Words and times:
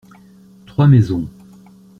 Trois 0.65 0.87
maisons. 0.87 1.29